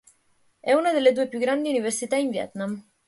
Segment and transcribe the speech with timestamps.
[0.59, 2.83] È una delle due più grandi università in Vietnam.